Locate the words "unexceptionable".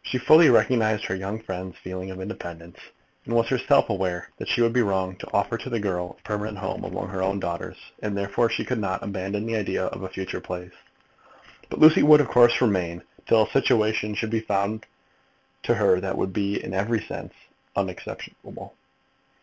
17.76-18.72